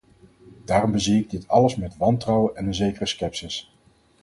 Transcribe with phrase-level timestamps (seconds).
[0.65, 3.71] Daarom bezie ik dit alles met wantrouwen en een zekere scepsis.